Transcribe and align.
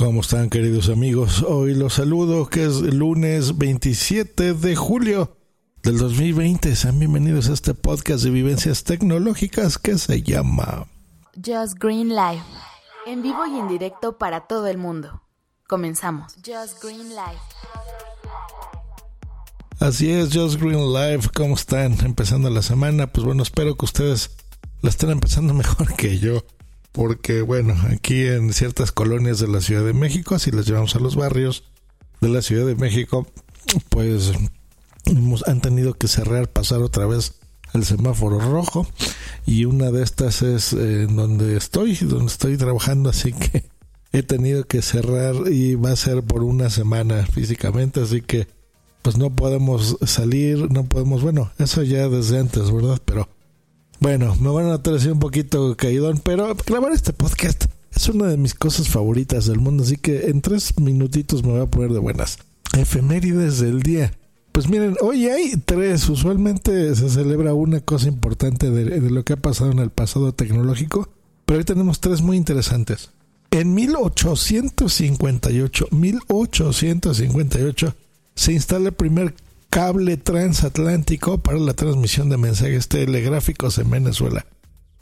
¿Cómo 0.00 0.22
están 0.22 0.48
queridos 0.48 0.88
amigos? 0.88 1.42
Hoy 1.46 1.74
los 1.74 1.92
saludo 1.92 2.48
que 2.48 2.64
es 2.64 2.76
el 2.76 2.96
lunes 2.96 3.58
27 3.58 4.54
de 4.54 4.74
julio 4.74 5.36
del 5.82 5.98
2020. 5.98 6.74
Sean 6.74 6.98
bienvenidos 6.98 7.50
a 7.50 7.52
este 7.52 7.74
podcast 7.74 8.24
de 8.24 8.30
vivencias 8.30 8.82
tecnológicas 8.82 9.76
que 9.76 9.98
se 9.98 10.22
llama 10.22 10.86
Just 11.34 11.74
Green 11.78 12.08
Life. 12.16 12.42
En 13.06 13.22
vivo 13.22 13.44
y 13.46 13.58
en 13.58 13.68
directo 13.68 14.16
para 14.16 14.46
todo 14.46 14.68
el 14.68 14.78
mundo. 14.78 15.20
Comenzamos. 15.68 16.32
Just 16.36 16.82
Green 16.82 17.10
Life. 17.10 17.42
Así 19.80 20.10
es, 20.10 20.30
Just 20.32 20.58
Green 20.58 20.94
Life. 20.94 21.28
¿Cómo 21.34 21.56
están? 21.56 21.98
Empezando 22.02 22.48
la 22.48 22.62
semana. 22.62 23.06
Pues 23.06 23.26
bueno, 23.26 23.42
espero 23.42 23.76
que 23.76 23.84
ustedes 23.84 24.34
la 24.80 24.88
estén 24.88 25.10
empezando 25.10 25.52
mejor 25.62 25.94
que 25.94 26.18
yo 26.18 26.42
porque 26.92 27.42
bueno, 27.42 27.74
aquí 27.90 28.26
en 28.26 28.52
ciertas 28.52 28.92
colonias 28.92 29.38
de 29.38 29.48
la 29.48 29.60
Ciudad 29.60 29.84
de 29.84 29.92
México, 29.92 30.38
si 30.38 30.50
las 30.50 30.66
llevamos 30.66 30.96
a 30.96 31.00
los 31.00 31.16
barrios 31.16 31.64
de 32.20 32.28
la 32.28 32.42
Ciudad 32.42 32.66
de 32.66 32.74
México, 32.74 33.26
pues 33.88 34.32
hemos, 35.04 35.46
han 35.46 35.60
tenido 35.60 35.94
que 35.94 36.08
cerrar, 36.08 36.48
pasar 36.48 36.80
otra 36.80 37.06
vez 37.06 37.34
el 37.72 37.84
semáforo 37.84 38.40
rojo 38.40 38.86
y 39.46 39.64
una 39.64 39.90
de 39.90 40.02
estas 40.02 40.42
es 40.42 40.70
donde 40.70 41.56
estoy, 41.56 41.94
donde 41.96 42.26
estoy 42.26 42.56
trabajando, 42.56 43.10
así 43.10 43.32
que 43.32 43.64
he 44.12 44.22
tenido 44.22 44.64
que 44.64 44.82
cerrar 44.82 45.34
y 45.50 45.76
va 45.76 45.92
a 45.92 45.96
ser 45.96 46.22
por 46.22 46.42
una 46.42 46.68
semana 46.70 47.24
físicamente, 47.26 48.00
así 48.00 48.22
que 48.22 48.48
pues 49.02 49.16
no 49.16 49.30
podemos 49.30 49.96
salir, 50.04 50.70
no 50.70 50.84
podemos, 50.84 51.22
bueno, 51.22 51.52
eso 51.58 51.82
ya 51.82 52.08
desde 52.08 52.38
antes, 52.38 52.70
¿verdad? 52.70 53.00
Pero 53.04 53.28
bueno, 54.00 54.34
me 54.40 54.48
van 54.48 54.64
a 54.64 54.70
notar 54.70 54.94
así 54.94 55.08
un 55.08 55.18
poquito 55.18 55.76
caídón, 55.76 56.22
pero 56.24 56.56
grabar 56.66 56.92
este 56.92 57.12
podcast 57.12 57.66
es 57.94 58.08
una 58.08 58.28
de 58.28 58.38
mis 58.38 58.54
cosas 58.54 58.88
favoritas 58.88 59.44
del 59.46 59.60
mundo, 59.60 59.84
así 59.84 59.96
que 59.96 60.28
en 60.28 60.40
tres 60.40 60.80
minutitos 60.80 61.42
me 61.42 61.52
voy 61.52 61.60
a 61.60 61.66
poner 61.66 61.92
de 61.92 61.98
buenas. 61.98 62.38
Efemérides 62.76 63.60
del 63.60 63.82
día. 63.82 64.12
Pues 64.52 64.68
miren, 64.68 64.96
hoy 65.00 65.26
hay 65.26 65.56
tres. 65.64 66.08
Usualmente 66.08 66.94
se 66.96 67.10
celebra 67.10 67.52
una 67.52 67.80
cosa 67.80 68.08
importante 68.08 68.70
de, 68.70 69.00
de, 69.00 69.10
lo 69.10 69.22
que 69.24 69.34
ha 69.34 69.36
pasado 69.36 69.70
en 69.70 69.80
el 69.80 69.90
pasado 69.90 70.32
tecnológico, 70.32 71.10
pero 71.44 71.58
hoy 71.58 71.64
tenemos 71.64 72.00
tres 72.00 72.22
muy 72.22 72.38
interesantes. 72.38 73.10
En 73.50 73.74
1858, 73.74 75.88
1858, 75.90 77.94
se 78.34 78.52
instala 78.52 78.88
el 78.88 78.94
primer 78.94 79.34
cable 79.70 80.16
transatlántico 80.16 81.38
para 81.38 81.58
la 81.58 81.74
transmisión 81.74 82.28
de 82.28 82.36
mensajes 82.36 82.88
telegráficos 82.88 83.78
en 83.78 83.88
Venezuela. 83.88 84.44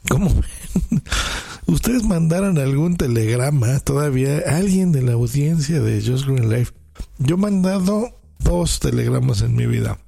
¿Cómo 0.07 0.29
ven? 0.29 1.03
Ustedes 1.65 2.03
mandaron 2.03 2.57
algún 2.57 2.95
telegrama 2.95 3.79
todavía, 3.79 4.43
alguien 4.47 4.91
de 4.91 5.01
la 5.01 5.13
audiencia 5.13 5.81
de 5.81 6.01
Just 6.01 6.25
Green 6.25 6.49
Life. 6.49 6.71
Yo 7.17 7.35
he 7.35 7.39
mandado 7.39 8.19
dos 8.39 8.79
telegramas 8.79 9.41
en 9.41 9.55
mi 9.55 9.65
vida. 9.65 9.99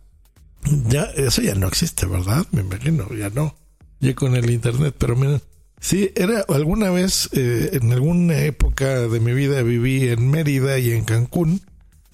Ya, 0.87 1.03
eso 1.15 1.41
ya 1.41 1.55
no 1.55 1.67
existe, 1.67 2.05
¿verdad? 2.05 2.45
Me 2.51 2.61
imagino, 2.61 3.07
ya 3.13 3.29
no. 3.29 3.55
Ya 3.99 4.15
con 4.15 4.35
el 4.35 4.49
internet, 4.49 4.95
pero 4.97 5.15
miren, 5.15 5.41
sí, 5.79 6.11
era 6.15 6.45
alguna 6.49 6.89
vez, 6.91 7.29
eh, 7.33 7.71
en 7.73 7.91
alguna 7.91 8.39
época 8.39 9.07
de 9.07 9.19
mi 9.19 9.33
vida 9.33 9.61
viví 9.63 10.07
en 10.07 10.29
Mérida 10.29 10.79
y 10.79 10.91
en 10.91 11.03
Cancún 11.03 11.61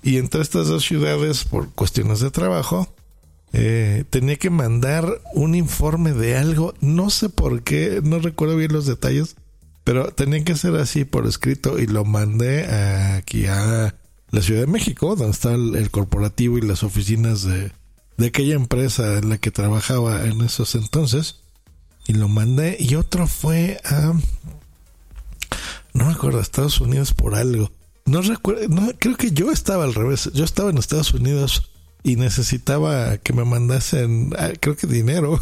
y 0.08 0.16
entre 0.20 0.42
estas 0.42 0.70
dos 0.70 0.86
ciudades, 0.86 1.44
por 1.44 1.70
cuestiones 1.74 2.22
de 2.22 2.32
trabajo, 2.32 2.88
eh, 3.52 4.06
tenía 4.10 4.38
que 4.38 4.50
mandar 4.50 5.22
un 5.34 5.54
informe 5.54 6.14
de 6.14 6.38
algo. 6.38 6.74
No 6.80 7.10
sé 7.10 7.28
por 7.28 7.62
qué, 7.62 8.00
no 8.02 8.20
recuerdo 8.20 8.56
bien 8.56 8.72
los 8.72 8.86
detalles, 8.86 9.36
pero 9.84 10.14
tenía 10.14 10.42
que 10.46 10.56
ser 10.56 10.78
así 10.78 11.04
por 11.04 11.28
escrito 11.28 11.78
y 11.78 11.88
lo 11.88 12.06
mandé 12.06 12.68
aquí 13.18 13.48
a 13.48 13.96
la 14.32 14.42
Ciudad 14.42 14.62
de 14.62 14.68
México, 14.68 15.18
donde 15.18 15.32
está 15.32 15.56
el, 15.56 15.92
corporativo 15.92 16.58
y 16.58 16.62
las 16.62 16.84
oficinas 16.84 17.44
de, 17.44 17.74
de 18.16 18.28
aquella 18.28 18.56
empresa 18.56 19.18
en 19.18 19.28
la 19.28 19.40
que 19.40 19.52
trabajaba 19.52 20.24
en 20.24 20.40
esos 20.40 20.74
entonces. 20.76 21.42
Y 22.08 22.14
lo 22.14 22.30
mandé. 22.30 22.78
Y 22.80 22.96
otro 22.96 23.28
fue 23.28 23.82
a... 23.84 24.14
No 25.94 26.06
me 26.06 26.14
acuerdo, 26.14 26.40
a 26.40 26.44
Estados 26.44 26.80
Unidos 26.80 27.14
por 27.14 27.36
algo. 27.36 27.72
No 28.08 28.22
recuerdo, 28.22 28.70
no, 28.70 28.90
creo 28.98 29.18
que 29.18 29.32
yo 29.32 29.52
estaba 29.52 29.84
al 29.84 29.94
revés. 29.94 30.32
Yo 30.34 30.46
estaba 30.46 30.70
en 30.70 30.78
Estados 30.78 31.14
Unidos 31.14 31.72
y 32.04 32.16
necesitaba 32.16 33.18
que 33.18 33.34
me 33.34 33.44
mandasen, 33.44 34.34
ah, 34.40 34.52
creo 34.60 34.78
que 34.78 34.88
dinero. 34.88 35.42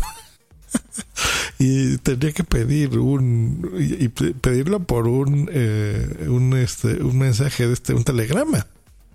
y 1.59 1.98
tenía 2.00 2.31
que 2.31 2.44
pedir 2.44 2.98
un 2.98 3.72
y, 3.78 4.08
pedirlo 4.09 4.81
por 4.81 5.08
un 5.08 5.50
eh, 5.53 6.26
un 6.28 6.53
este 6.58 7.02
un 7.02 7.18
mensaje 7.18 7.66
de 7.66 7.74
este 7.74 7.94
un 7.94 8.03
telegrama 8.03 8.68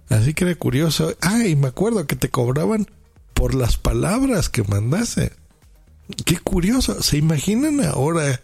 así 0.09 0.33
que 0.33 0.45
era 0.45 0.55
curioso 0.55 1.15
ah 1.21 1.45
y 1.47 1.55
me 1.55 1.69
acuerdo 1.69 2.07
que 2.07 2.17
te 2.17 2.31
cobraban 2.31 2.87
por 3.35 3.55
las 3.55 3.77
palabras 3.77 4.49
que 4.49 4.63
mandase 4.63 5.33
qué 6.25 6.39
curioso 6.39 7.03
se 7.03 7.19
imaginan 7.19 7.85
ahora 7.85 8.41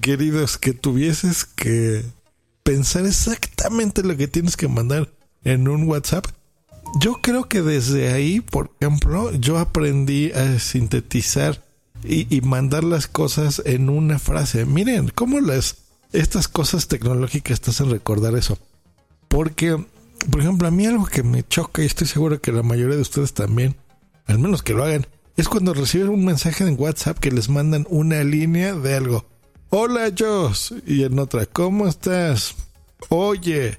queridos 0.00 0.58
que 0.58 0.72
tuvieses 0.72 1.44
que 1.44 2.04
pensar 2.64 3.06
exactamente 3.06 3.47
lo 4.02 4.16
que 4.16 4.28
tienes 4.28 4.56
que 4.56 4.68
mandar 4.68 5.10
en 5.44 5.68
un 5.68 5.84
WhatsApp. 5.84 6.26
Yo 7.00 7.20
creo 7.20 7.48
que 7.48 7.62
desde 7.62 8.12
ahí, 8.12 8.40
por 8.40 8.70
ejemplo, 8.80 9.32
yo 9.32 9.58
aprendí 9.58 10.32
a 10.32 10.58
sintetizar 10.58 11.62
y, 12.04 12.40
mandar 12.42 12.84
las 12.84 13.06
cosas 13.08 13.60
en 13.64 13.90
una 13.90 14.18
frase. 14.18 14.64
Miren, 14.64 15.10
cómo 15.14 15.40
las 15.40 15.76
estas 16.12 16.48
cosas 16.48 16.88
tecnológicas 16.88 17.60
te 17.60 17.70
hacen 17.70 17.90
recordar 17.90 18.34
eso. 18.36 18.58
Porque, 19.28 19.76
por 20.30 20.40
ejemplo, 20.40 20.68
a 20.68 20.70
mí 20.70 20.86
algo 20.86 21.04
que 21.04 21.22
me 21.22 21.46
choca 21.46 21.82
y 21.82 21.86
estoy 21.86 22.06
seguro 22.06 22.40
que 22.40 22.52
la 22.52 22.62
mayoría 22.62 22.96
de 22.96 23.02
ustedes 23.02 23.34
también, 23.34 23.76
al 24.26 24.38
menos 24.38 24.62
que 24.62 24.72
lo 24.72 24.84
hagan, 24.84 25.06
es 25.36 25.48
cuando 25.48 25.74
reciben 25.74 26.08
un 26.08 26.24
mensaje 26.24 26.64
en 26.64 26.80
WhatsApp 26.80 27.18
que 27.18 27.30
les 27.30 27.50
mandan 27.50 27.86
una 27.90 28.24
línea 28.24 28.74
de 28.74 28.94
algo. 28.94 29.26
Hola 29.68 30.10
Joss. 30.16 30.72
Y 30.86 31.02
en 31.02 31.18
otra, 31.18 31.44
¿cómo 31.44 31.86
estás? 31.86 32.54
Oye, 33.08 33.78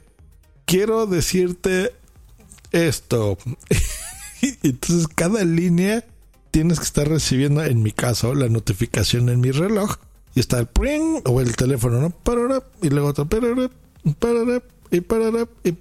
quiero 0.66 1.06
decirte 1.06 1.94
esto. 2.72 3.38
Entonces 4.64 5.08
cada 5.08 5.44
línea 5.44 6.06
tienes 6.52 6.80
que 6.80 6.86
estar 6.86 7.08
recibiendo, 7.08 7.64
en 7.64 7.84
mi 7.84 7.92
caso, 7.92 8.34
la 8.34 8.50
notificación 8.50 9.30
en 9.30 9.40
mi 9.40 9.52
reloj. 9.52 9.98
Y 10.36 10.40
está 10.40 10.60
el 10.60 10.68
pring 10.68 11.22
o 11.26 11.42
el 11.42 11.56
teléfono, 11.56 12.00
¿no? 12.00 12.12
Parará, 12.12 12.64
y 12.82 12.90
luego 12.90 13.10
otro 13.10 13.28
y 14.92 15.00
y. 15.70 15.76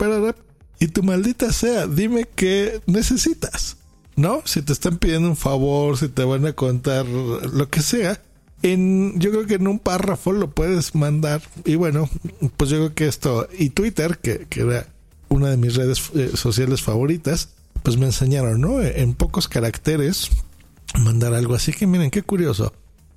Y 0.81 0.89
tu 0.89 1.03
maldita 1.03 1.53
sea, 1.53 1.87
dime 1.87 2.27
qué 2.35 2.81
necesitas. 2.87 3.77
¿No? 4.17 4.43
Si 4.47 4.63
te 4.63 4.73
están 4.73 4.99
pidiendo 4.99 5.29
un 5.29 5.37
favor, 5.37 5.97
si 5.97 6.09
te 6.09 6.25
van 6.25 6.45
a 6.45 6.53
contar 6.53 7.07
lo 7.07 7.69
que 7.69 7.83
sea, 7.83 8.21
en, 8.63 9.19
yo 9.19 9.31
creo 9.31 9.47
que 9.47 9.55
en 9.55 9.69
un 9.69 9.79
párrafo 9.79 10.33
lo 10.33 10.51
puedes 10.51 10.95
mandar. 10.95 11.43
Y 11.65 11.77
bueno, 11.77 12.09
pues 12.57 12.71
yo 12.71 12.79
creo 12.79 12.95
que 12.95 13.07
esto, 13.07 13.49
y 13.57 13.71
Twitter, 13.71 14.19
que, 14.19 14.47
que 14.49 14.63
era 14.63 14.87
una 15.29 15.51
de 15.51 15.57
mis 15.57 15.75
redes 15.75 16.11
eh, 16.15 16.33
sociales 16.35 16.83
favoritas, 16.83 17.51
pues 17.83 17.97
me 17.97 18.07
enseñaron, 18.07 18.61
¿no? 18.61 18.81
En 18.83 19.15
pocos 19.15 19.49
caracteres 19.49 20.31
mandar 20.99 21.35
algo 21.35 21.55
así 21.55 21.73
que 21.73 21.87
miren, 21.87 22.11
qué 22.11 22.23
curioso. 22.23 22.73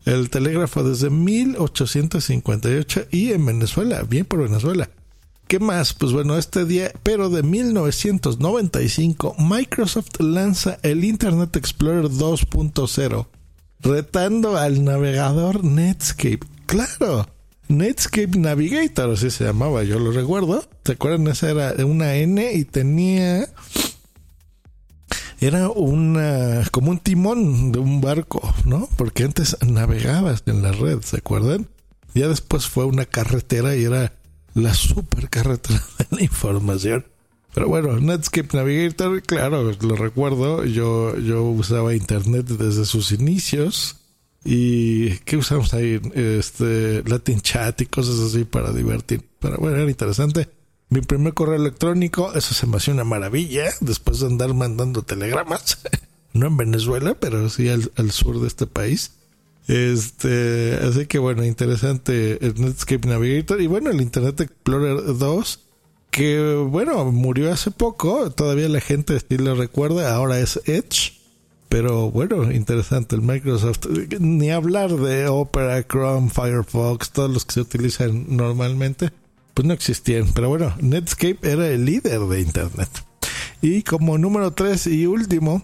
El 0.05 0.29
telégrafo 0.29 0.83
desde 0.83 1.09
1858 1.09 3.07
y 3.11 3.31
en 3.31 3.45
Venezuela, 3.45 4.03
bien 4.03 4.25
por 4.25 4.43
Venezuela. 4.43 4.89
¿Qué 5.47 5.59
más? 5.59 5.93
Pues 5.93 6.11
bueno, 6.11 6.38
este 6.38 6.65
día, 6.65 6.91
pero 7.03 7.29
de 7.29 7.43
1995, 7.43 9.35
Microsoft 9.38 10.19
lanza 10.19 10.79
el 10.81 11.03
Internet 11.03 11.55
Explorer 11.55 12.05
2.0 12.05 13.27
retando 13.81 14.57
al 14.57 14.83
navegador 14.83 15.63
Netscape. 15.63 16.39
Claro, 16.65 17.27
Netscape 17.67 18.37
Navigator, 18.37 19.11
así 19.11 19.29
se 19.29 19.45
llamaba, 19.45 19.83
yo 19.83 19.99
lo 19.99 20.11
recuerdo. 20.11 20.63
¿Se 20.83 20.93
acuerdan? 20.93 21.27
Esa 21.27 21.51
era 21.51 21.85
una 21.85 22.15
N 22.15 22.51
y 22.53 22.65
tenía. 22.65 23.47
Era 25.39 25.69
una. 25.69 26.63
como 26.71 26.91
un 26.91 26.99
timón 26.99 27.71
de 27.71 27.79
un 27.79 28.01
barco, 28.01 28.53
¿no? 28.65 28.87
Porque 28.97 29.23
antes 29.23 29.57
navegabas 29.65 30.43
en 30.45 30.61
la 30.61 30.71
red, 30.71 31.01
¿se 31.01 31.17
acuerdan? 31.17 31.67
Ya 32.13 32.27
después 32.27 32.67
fue 32.67 32.85
una 32.85 33.05
carretera 33.05 33.75
y 33.75 33.85
era 33.85 34.13
la 34.53 34.73
super 34.73 35.29
carretera 35.29 35.81
de 35.97 36.17
la 36.17 36.23
información. 36.23 37.05
Pero 37.53 37.68
bueno, 37.68 38.00
Netscape 38.00 38.56
Navigator, 38.56 39.21
claro, 39.24 39.71
lo 39.81 39.95
recuerdo. 39.95 40.63
Yo, 40.65 41.18
yo 41.18 41.44
usaba 41.44 41.94
internet 41.94 42.48
desde 42.48 42.86
sus 42.86 43.12
inicios. 43.12 43.98
¿Y 44.44 45.18
qué 45.19 45.38
usamos 45.38 45.74
ahí? 45.74 46.00
Este, 46.15 47.03
Latin 47.06 47.42
Chat 47.42 47.81
y 47.81 47.86
cosas 47.86 48.19
así 48.19 48.45
para 48.45 48.71
divertir. 48.71 49.21
Pero 49.39 49.57
bueno, 49.57 49.77
era 49.77 49.89
interesante. 49.89 50.50
Mi 50.89 51.01
primer 51.01 51.33
correo 51.33 51.56
electrónico, 51.56 52.33
eso 52.33 52.53
se 52.53 52.68
me 52.68 52.77
hacía 52.77 52.94
una 52.94 53.03
maravilla. 53.03 53.65
Después 53.81 54.21
de 54.21 54.27
andar 54.27 54.53
mandando 54.53 55.03
telegramas. 55.03 55.80
no 56.33 56.48
en 56.48 56.57
Venezuela, 56.57 57.15
pero 57.19 57.50
sí 57.50 57.68
al, 57.68 57.92
al 57.98 58.12
sur 58.12 58.39
de 58.39 58.48
este 58.48 58.65
país. 58.65 59.12
Este, 59.68 60.80
así 60.81 61.06
que 61.06 61.19
bueno, 61.19 61.45
interesante 61.45 62.44
el 62.45 62.59
Netscape 62.62 63.07
Navigator. 63.07 63.62
Y 63.62 63.68
bueno, 63.68 63.89
el 63.89 64.01
Internet 64.01 64.39
Explorer 64.39 65.18
2 65.18 65.59
que 66.11 66.55
bueno, 66.69 67.05
murió 67.11 67.51
hace 67.51 67.71
poco, 67.71 68.29
todavía 68.31 68.67
la 68.69 68.81
gente 68.81 69.17
sí 69.19 69.37
lo 69.37 69.55
recuerda, 69.55 70.13
ahora 70.13 70.39
es 70.39 70.61
Edge, 70.65 71.13
pero 71.69 72.11
bueno, 72.11 72.51
interesante 72.51 73.15
el 73.15 73.21
Microsoft, 73.21 73.87
ni 74.19 74.51
hablar 74.51 74.91
de 74.91 75.29
Opera, 75.29 75.81
Chrome, 75.87 76.29
Firefox, 76.29 77.11
todos 77.11 77.31
los 77.31 77.45
que 77.45 77.53
se 77.53 77.61
utilizan 77.61 78.25
normalmente, 78.27 79.09
pues 79.53 79.65
no 79.65 79.73
existían, 79.73 80.27
pero 80.33 80.49
bueno, 80.49 80.75
Netscape 80.81 81.39
era 81.41 81.67
el 81.69 81.85
líder 81.85 82.19
de 82.19 82.41
Internet. 82.41 82.89
Y 83.61 83.83
como 83.83 84.17
número 84.17 84.51
3 84.51 84.87
y 84.87 85.05
último, 85.05 85.61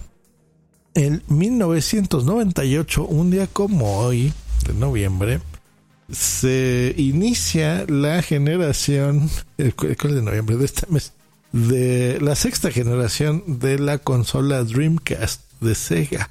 en 0.94 1.24
1998, 1.28 3.04
un 3.04 3.32
día 3.32 3.48
como 3.48 4.00
hoy, 4.00 4.32
de 4.66 4.74
noviembre, 4.74 5.42
se 6.12 6.94
inicia 6.98 7.86
la 7.88 8.22
generación, 8.22 9.30
el, 9.58 9.74
de 9.76 10.22
noviembre 10.22 10.56
de 10.56 10.66
este 10.66 10.88
mes, 10.90 11.14
de 11.52 12.20
la 12.22 12.36
sexta 12.36 12.72
generación 12.72 13.60
de 13.60 13.80
la 13.80 13.98
consola 13.98 14.64
Dreamcast 14.64 15.42
de 15.60 15.76
Sega. 15.76 16.30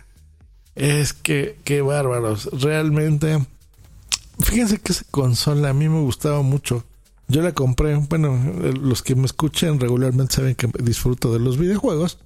Es 0.75 1.13
que, 1.13 1.59
qué 1.65 1.83
bárbaros. 1.83 2.51
Realmente, 2.53 3.45
fíjense 4.41 4.79
que 4.79 4.93
esa 4.93 5.05
consola 5.11 5.71
a 5.71 5.75
mí 5.75 5.89
me 5.89 6.01
gustaba 6.01 6.43
mucho. 6.43 6.85
Yo 7.29 7.43
la 7.43 7.53
compré, 7.53 7.97
bueno, 7.97 8.39
los 8.81 9.03
que 9.03 9.17
me 9.17 9.27
escuchan 9.27 9.81
regularmente 9.81 10.37
saben 10.37 10.55
que 10.55 10.71
disfruto 10.79 11.33
de 11.33 11.41
los 11.41 11.59
videojuegos. 11.59 12.19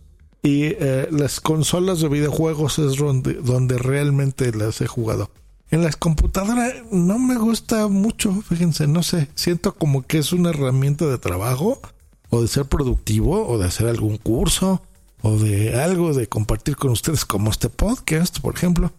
Y 0.42 0.64
eh, 0.64 1.08
las 1.10 1.40
consolas 1.40 2.00
de 2.00 2.08
videojuegos 2.08 2.78
es 2.78 2.96
donde, 2.96 3.34
donde 3.34 3.76
realmente 3.76 4.52
las 4.52 4.80
he 4.80 4.86
jugado. 4.86 5.30
En 5.70 5.84
las 5.84 5.94
computadoras 5.94 6.74
no 6.90 7.20
me 7.20 7.36
gusta 7.36 7.86
mucho, 7.86 8.42
fíjense, 8.42 8.88
no 8.88 9.04
sé, 9.04 9.28
siento 9.36 9.76
como 9.76 10.04
que 10.04 10.18
es 10.18 10.32
una 10.32 10.50
herramienta 10.50 11.06
de 11.06 11.16
trabajo 11.16 11.80
o 12.28 12.42
de 12.42 12.48
ser 12.48 12.64
productivo 12.64 13.46
o 13.46 13.56
de 13.56 13.66
hacer 13.66 13.86
algún 13.86 14.16
curso 14.16 14.82
o 15.22 15.36
de 15.36 15.80
algo 15.80 16.12
de 16.12 16.26
compartir 16.26 16.74
con 16.74 16.90
ustedes 16.90 17.24
como 17.24 17.50
este 17.50 17.68
podcast, 17.68 18.40
por 18.40 18.56
ejemplo. 18.56 18.92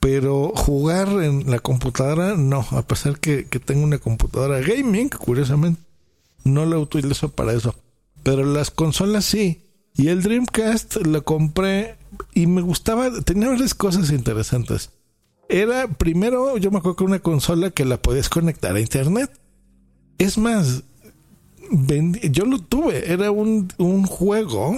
Pero 0.00 0.52
jugar 0.56 1.08
en 1.22 1.48
la 1.48 1.60
computadora, 1.60 2.36
no, 2.36 2.66
a 2.72 2.82
pesar 2.82 3.20
que, 3.20 3.46
que 3.46 3.60
tengo 3.60 3.84
una 3.84 3.98
computadora 3.98 4.60
gaming, 4.60 5.08
curiosamente, 5.08 5.80
no 6.42 6.66
la 6.66 6.78
utilizo 6.78 7.28
para 7.28 7.52
eso. 7.52 7.76
Pero 8.24 8.44
las 8.44 8.72
consolas 8.72 9.24
sí. 9.24 9.62
Y 9.94 10.08
el 10.08 10.22
Dreamcast 10.22 10.96
lo 11.06 11.24
compré 11.24 11.96
y 12.34 12.48
me 12.48 12.62
gustaba, 12.62 13.10
tenía 13.20 13.48
varias 13.48 13.74
cosas 13.74 14.10
interesantes 14.10 14.90
era 15.48 15.88
primero, 15.88 16.56
yo 16.58 16.70
me 16.70 16.78
acuerdo 16.78 16.96
que 16.96 17.04
una 17.04 17.18
consola 17.20 17.70
que 17.70 17.84
la 17.84 18.00
podías 18.00 18.28
conectar 18.28 18.74
a 18.74 18.80
internet. 18.80 19.30
Es 20.18 20.38
más, 20.38 20.84
yo 22.30 22.44
lo 22.44 22.58
tuve, 22.58 23.12
era 23.12 23.30
un, 23.30 23.72
un 23.78 24.06
juego 24.06 24.76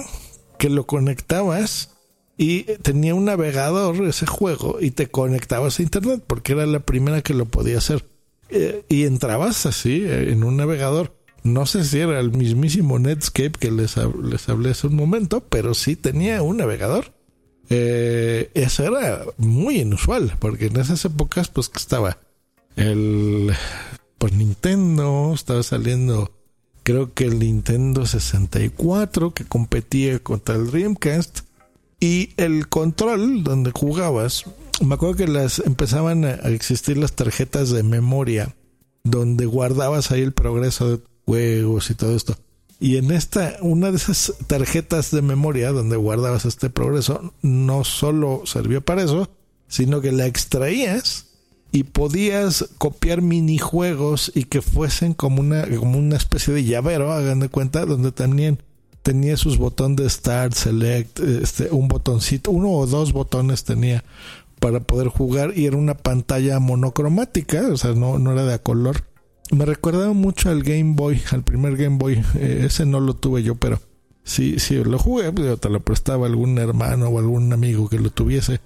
que 0.57 0.69
lo 0.69 0.85
conectabas 0.85 1.95
y 2.37 2.63
tenía 2.81 3.15
un 3.15 3.25
navegador 3.25 4.03
ese 4.05 4.25
juego 4.25 4.77
y 4.79 4.91
te 4.91 5.07
conectabas 5.07 5.79
a 5.79 5.83
internet 5.83 6.23
porque 6.25 6.53
era 6.53 6.65
la 6.65 6.79
primera 6.79 7.21
que 7.21 7.33
lo 7.33 7.45
podía 7.45 7.77
hacer. 7.77 8.05
Eh, 8.49 8.83
y 8.89 9.03
entrabas 9.03 9.65
así 9.65 10.03
eh, 10.03 10.31
en 10.31 10.43
un 10.43 10.57
navegador. 10.57 11.15
No 11.43 11.65
sé 11.65 11.85
si 11.85 11.99
era 11.99 12.19
el 12.19 12.31
mismísimo 12.31 12.99
Netscape 12.99 13.51
que 13.51 13.71
les, 13.71 13.95
les 13.97 14.49
hablé 14.49 14.71
hace 14.71 14.87
un 14.87 14.95
momento, 14.95 15.41
pero 15.41 15.73
sí 15.73 15.95
tenía 15.95 16.41
un 16.41 16.57
navegador 16.57 17.13
eh, 17.69 18.49
eso 18.53 18.83
era 18.83 19.23
muy 19.37 19.79
inusual, 19.79 20.35
porque 20.39 20.67
en 20.67 20.77
esas 20.77 21.05
épocas, 21.05 21.49
pues 21.49 21.71
estaba 21.75 22.17
el 22.75 23.53
pues 24.17 24.33
Nintendo, 24.33 25.31
estaba 25.33 25.63
saliendo, 25.63 26.31
creo 26.83 27.13
que 27.13 27.25
el 27.25 27.39
Nintendo 27.39 28.05
64 28.05 29.33
que 29.33 29.45
competía 29.45 30.19
contra 30.19 30.55
el 30.55 30.69
Dreamcast 30.69 31.41
y 31.99 32.31
el 32.37 32.67
control 32.67 33.43
donde 33.43 33.71
jugabas. 33.71 34.45
Me 34.81 34.95
acuerdo 34.95 35.15
que 35.15 35.27
las 35.27 35.59
empezaban 35.59 36.25
a 36.25 36.33
existir 36.49 36.97
las 36.97 37.13
tarjetas 37.13 37.69
de 37.69 37.83
memoria 37.83 38.55
donde 39.03 39.45
guardabas 39.45 40.11
ahí 40.11 40.21
el 40.21 40.33
progreso 40.33 40.91
de 40.97 41.03
juegos 41.25 41.89
y 41.89 41.95
todo 41.95 42.15
esto. 42.15 42.37
Y 42.79 42.97
en 42.97 43.11
esta, 43.11 43.57
una 43.61 43.91
de 43.91 43.97
esas 43.97 44.33
tarjetas 44.47 45.11
de 45.11 45.21
memoria 45.21 45.71
donde 45.71 45.97
guardabas 45.97 46.45
este 46.45 46.69
progreso, 46.69 47.33
no 47.41 47.83
solo 47.83 48.43
sirvió 48.45 48.81
para 48.81 49.03
eso, 49.03 49.29
sino 49.67 49.99
que 49.99 50.13
la 50.13 50.25
extraías 50.25 51.25
y 51.71 51.83
podías 51.83 52.69
copiar 52.77 53.21
minijuegos 53.21 54.31
y 54.33 54.45
que 54.45 54.61
fuesen 54.61 55.13
como 55.13 55.41
una, 55.41 55.67
como 55.77 55.99
una 55.99 56.15
especie 56.15 56.53
de 56.53 56.63
llavero, 56.63 57.11
hagan 57.11 57.41
de 57.41 57.49
cuenta, 57.49 57.85
donde 57.85 58.11
también 58.11 58.59
tenía 59.03 59.37
sus 59.37 59.57
botones 59.57 59.97
de 59.97 60.09
Start, 60.09 60.53
Select, 60.53 61.19
este, 61.19 61.69
un 61.71 61.87
botoncito, 61.89 62.51
uno 62.51 62.71
o 62.71 62.87
dos 62.87 63.11
botones 63.11 63.65
tenía 63.65 64.03
para 64.59 64.79
poder 64.81 65.07
jugar 65.07 65.53
y 65.55 65.65
era 65.65 65.77
una 65.77 65.95
pantalla 65.95 66.59
monocromática, 66.59 67.67
o 67.71 67.77
sea, 67.77 67.93
no, 67.93 68.19
no 68.19 68.33
era 68.33 68.45
de 68.45 68.53
a 68.53 68.63
color 68.63 69.03
me 69.51 69.65
recordaba 69.65 70.13
mucho 70.13 70.49
al 70.49 70.63
Game 70.63 70.93
Boy, 70.95 71.21
al 71.31 71.43
primer 71.43 71.75
Game 71.77 71.97
Boy. 71.97 72.23
Eh, 72.35 72.63
ese 72.65 72.85
no 72.85 72.99
lo 72.99 73.15
tuve 73.15 73.43
yo, 73.43 73.55
pero 73.55 73.81
sí, 74.23 74.59
sí 74.59 74.75
lo 74.75 74.99
jugué, 74.99 75.31
pues, 75.31 75.59
te 75.59 75.69
lo 75.69 75.79
prestaba 75.79 76.27
algún 76.27 76.57
hermano 76.57 77.07
o 77.09 77.19
algún 77.19 77.51
amigo 77.51 77.89
que 77.89 77.99
lo 77.99 78.09
tuviese. 78.09 78.59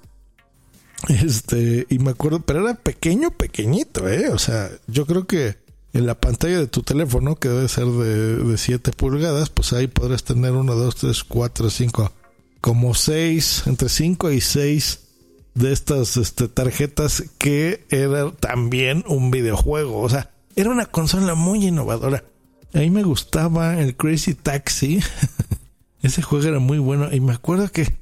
Este, 1.09 1.85
y 1.89 2.00
me 2.00 2.12
acuerdo, 2.12 2.39
pero 2.39 2.62
era 2.62 2.75
pequeño, 2.75 3.31
pequeñito, 3.31 4.07
¿eh? 4.07 4.30
O 4.30 4.38
sea, 4.38 4.69
yo 4.88 5.06
creo 5.06 5.27
que 5.27 5.57
en 5.91 6.06
la 6.06 6.15
pantalla 6.15 6.59
de 6.59 6.68
tu 6.68 6.81
teléfono, 6.81 7.35
que 7.35 7.50
debe 7.50 7.68
ser 7.68 7.85
de, 7.85 8.38
de 8.38 8.57
7 8.57 8.91
pulgadas, 8.94 9.50
pues 9.50 9.74
ahí 9.74 9.87
podrás 9.87 10.23
tener 10.23 10.54
1, 10.54 10.73
2, 10.73 10.95
3, 10.95 11.23
4, 11.25 11.69
5, 11.69 12.11
como 12.61 12.94
6, 12.94 13.63
entre 13.68 13.90
5 13.90 14.31
y 14.31 14.42
6 14.42 14.99
de 15.56 15.71
estas 15.71 16.18
este, 16.18 16.47
tarjetas 16.47 17.23
que 17.37 17.85
era 17.90 18.31
también 18.31 19.04
un 19.07 19.30
videojuego. 19.30 20.02
O 20.02 20.09
sea, 20.09 20.32
era 20.56 20.69
una 20.69 20.86
consola 20.86 21.36
muy 21.36 21.66
innovadora. 21.66 22.24
A 22.74 22.80
mí 22.80 22.90
me 22.90 23.04
gustaba 23.04 23.80
el 23.80 23.95
Crazy 23.95 24.33
Taxi. 24.33 25.00
Ese 26.02 26.22
juego 26.22 26.48
era 26.48 26.60
muy 26.60 26.80
bueno. 26.80 27.10
Y 27.12 27.19
me 27.19 27.33
acuerdo 27.33 27.72
que 27.72 27.95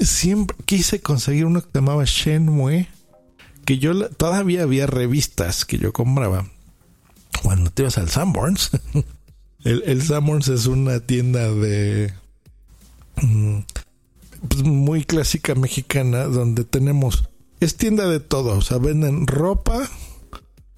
siempre 0.00 0.56
quise 0.64 1.00
conseguir 1.00 1.46
uno 1.46 1.60
que 1.60 1.68
se 1.72 1.78
llamaba 1.78 2.04
Shenmue. 2.04 2.88
Que 3.64 3.78
yo 3.78 4.08
todavía 4.10 4.62
había 4.62 4.86
revistas 4.86 5.64
que 5.64 5.78
yo 5.78 5.92
compraba. 5.92 6.48
Cuando 7.42 7.70
te 7.70 7.82
ibas 7.82 7.98
al 7.98 8.10
Sanborns. 8.10 8.70
el, 9.64 10.02
Sanborns 10.02 10.48
es 10.48 10.66
una 10.66 11.00
tienda 11.00 11.52
de. 11.52 12.12
Mm, 13.22 13.58
pues, 14.48 14.62
muy 14.62 15.04
clásica 15.04 15.54
mexicana. 15.54 16.24
Donde 16.24 16.64
tenemos. 16.64 17.28
Es 17.60 17.76
tienda 17.76 18.08
de 18.08 18.20
todo. 18.20 18.58
O 18.58 18.62
sea, 18.62 18.78
venden 18.78 19.26
ropa 19.26 19.88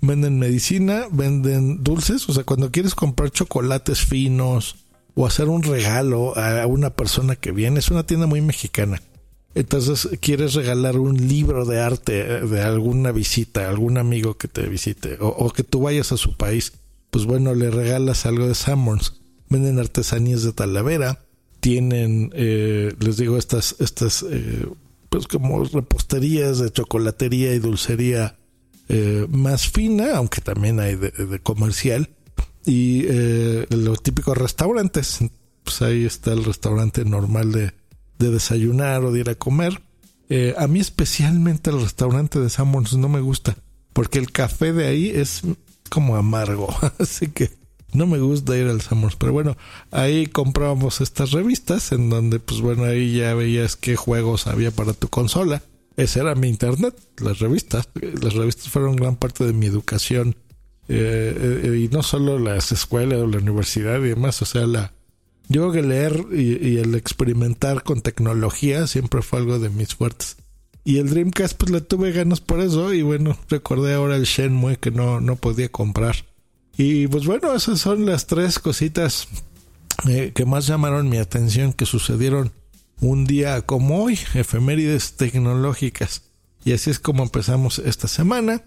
Venden 0.00 0.38
medicina, 0.38 1.06
venden 1.10 1.82
dulces, 1.82 2.28
o 2.28 2.32
sea, 2.32 2.44
cuando 2.44 2.70
quieres 2.70 2.94
comprar 2.94 3.30
chocolates 3.30 4.00
finos 4.04 4.76
o 5.14 5.26
hacer 5.26 5.48
un 5.48 5.62
regalo 5.62 6.38
a 6.38 6.64
una 6.66 6.90
persona 6.90 7.34
que 7.34 7.50
viene, 7.50 7.80
es 7.80 7.90
una 7.90 8.06
tienda 8.06 8.26
muy 8.26 8.40
mexicana. 8.40 9.02
Entonces, 9.54 10.08
quieres 10.20 10.54
regalar 10.54 10.98
un 10.98 11.26
libro 11.26 11.64
de 11.64 11.80
arte 11.80 12.20
eh, 12.20 12.40
de 12.42 12.62
alguna 12.62 13.10
visita, 13.10 13.68
algún 13.68 13.98
amigo 13.98 14.36
que 14.36 14.46
te 14.46 14.68
visite, 14.68 15.16
o, 15.20 15.50
que 15.50 15.64
tú 15.64 15.80
vayas 15.80 16.12
a 16.12 16.16
su 16.16 16.36
país, 16.36 16.74
pues 17.10 17.24
bueno, 17.24 17.54
le 17.54 17.70
regalas 17.70 18.24
algo 18.24 18.46
de 18.46 18.54
Sammons. 18.54 19.20
Venden 19.48 19.80
artesanías 19.80 20.44
de 20.44 20.52
Talavera, 20.52 21.24
tienen, 21.58 22.30
eh, 22.34 22.94
les 23.00 23.16
digo, 23.16 23.36
estas, 23.36 23.74
estas, 23.80 24.24
eh, 24.30 24.68
pues 25.08 25.26
como 25.26 25.64
reposterías 25.64 26.58
de 26.58 26.70
chocolatería 26.70 27.54
y 27.54 27.58
dulcería 27.58 28.36
eh, 28.88 29.26
más 29.30 29.68
fina, 29.68 30.16
aunque 30.16 30.40
también 30.40 30.80
hay 30.80 30.96
de, 30.96 31.40
comercial. 31.42 32.10
Y 32.64 33.04
eh, 33.08 33.66
los 33.70 34.02
típicos 34.02 34.36
restaurantes, 34.36 35.18
pues 35.64 35.82
ahí 35.82 36.04
está 36.04 36.32
el 36.32 36.44
restaurante 36.44 37.04
normal 37.04 37.52
de, 37.52 37.72
de 38.18 38.30
desayunar 38.30 39.04
o 39.04 39.12
de 39.12 39.20
ir 39.20 39.30
a 39.30 39.34
comer. 39.34 39.80
Eh, 40.28 40.54
a 40.58 40.66
mí 40.66 40.80
especialmente 40.80 41.70
el 41.70 41.80
restaurante 41.80 42.38
de 42.38 42.50
Sanborns 42.50 42.94
no 42.94 43.08
me 43.08 43.20
gusta, 43.20 43.56
porque 43.94 44.18
el 44.18 44.30
café 44.30 44.72
de 44.74 44.86
ahí 44.86 45.08
es 45.08 45.42
como 45.88 46.16
amargo, 46.16 46.68
así 46.98 47.28
que 47.28 47.50
no 47.92 48.06
me 48.06 48.18
gusta 48.18 48.56
ir 48.56 48.66
al 48.66 48.82
Summers, 48.82 49.16
pero 49.16 49.32
bueno, 49.32 49.56
ahí 49.90 50.26
comprábamos 50.26 51.00
estas 51.00 51.30
revistas 51.30 51.92
en 51.92 52.10
donde, 52.10 52.38
pues 52.38 52.60
bueno, 52.60 52.84
ahí 52.84 53.16
ya 53.16 53.32
veías 53.32 53.76
qué 53.76 53.96
juegos 53.96 54.46
había 54.46 54.70
para 54.70 54.92
tu 54.92 55.08
consola. 55.08 55.62
Ese 55.98 56.20
era 56.20 56.36
mi 56.36 56.46
internet, 56.48 56.94
las 57.18 57.40
revistas. 57.40 57.88
Las 58.22 58.34
revistas 58.34 58.68
fueron 58.68 58.94
gran 58.94 59.16
parte 59.16 59.44
de 59.44 59.52
mi 59.52 59.66
educación. 59.66 60.36
Eh, 60.88 61.60
eh, 61.64 61.80
y 61.84 61.88
no 61.88 62.04
solo 62.04 62.38
las 62.38 62.70
escuelas 62.70 63.18
o 63.18 63.26
la 63.26 63.38
universidad 63.38 63.98
y 63.98 64.10
demás, 64.10 64.40
o 64.40 64.44
sea, 64.44 64.66
la... 64.68 64.92
Yo 65.48 65.62
creo 65.62 65.72
que 65.72 65.88
leer 65.88 66.26
y, 66.30 66.76
el 66.76 66.94
experimentar 66.94 67.82
con 67.82 68.00
tecnología 68.00 68.86
siempre 68.86 69.22
fue 69.22 69.40
algo 69.40 69.58
de 69.58 69.70
mis 69.70 69.96
fuertes. 69.96 70.36
Y 70.84 70.98
el 70.98 71.10
Dreamcast, 71.10 71.56
pues 71.58 71.72
le 71.72 71.80
tuve 71.80 72.12
ganas 72.12 72.40
por 72.40 72.60
eso. 72.60 72.94
Y 72.94 73.02
bueno, 73.02 73.36
recordé 73.48 73.94
ahora 73.94 74.14
el 74.14 74.24
Shenmue 74.24 74.76
que 74.76 74.92
no, 74.92 75.20
no 75.20 75.34
podía 75.34 75.68
comprar. 75.68 76.14
Y 76.76 77.08
pues 77.08 77.26
bueno, 77.26 77.52
esas 77.54 77.80
son 77.80 78.06
las 78.06 78.28
tres 78.28 78.60
cositas 78.60 79.26
eh, 80.08 80.30
que 80.32 80.44
más 80.44 80.68
llamaron 80.68 81.08
mi 81.08 81.16
atención 81.16 81.72
que 81.72 81.86
sucedieron 81.86 82.52
un 83.00 83.24
día 83.24 83.62
como 83.62 84.02
hoy, 84.02 84.18
efemérides 84.34 85.14
tecnológicas. 85.14 86.22
Y 86.64 86.72
así 86.72 86.90
es 86.90 86.98
como 86.98 87.22
empezamos 87.22 87.78
esta 87.78 88.08
semana. 88.08 88.64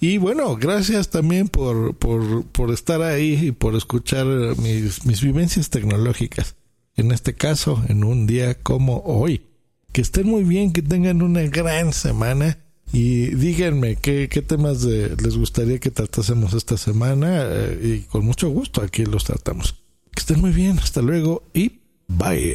Y 0.00 0.18
bueno, 0.18 0.56
gracias 0.56 1.10
también 1.10 1.48
por, 1.48 1.96
por, 1.96 2.70
estar 2.72 3.02
ahí 3.02 3.48
y 3.48 3.52
por 3.52 3.76
escuchar 3.76 4.26
mis, 4.58 5.04
mis 5.06 5.20
vivencias 5.20 5.70
tecnológicas. 5.70 6.56
En 6.96 7.12
este 7.12 7.34
caso, 7.34 7.82
en 7.88 8.04
un 8.04 8.26
día 8.26 8.54
como 8.54 9.02
hoy. 9.04 9.46
Que 9.92 10.00
estén 10.00 10.26
muy 10.26 10.42
bien, 10.42 10.72
que 10.72 10.82
tengan 10.82 11.22
una 11.22 11.42
gran 11.42 11.92
semana 11.92 12.58
y 12.92 13.34
díganme 13.34 13.96
qué, 13.96 14.28
qué 14.28 14.42
temas 14.42 14.84
les 14.84 15.36
gustaría 15.36 15.78
que 15.78 15.90
tratásemos 15.90 16.54
esta 16.54 16.76
semana 16.76 17.42
eh, 17.42 17.80
y 17.82 17.98
con 18.02 18.24
mucho 18.24 18.48
gusto 18.50 18.82
aquí 18.82 19.04
los 19.04 19.24
tratamos. 19.24 19.74
Que 20.12 20.20
estén 20.20 20.40
muy 20.40 20.52
bien, 20.52 20.78
hasta 20.78 21.02
luego 21.02 21.42
y 21.52 21.80
bye. 22.06 22.54